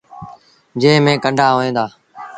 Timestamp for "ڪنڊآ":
1.23-1.47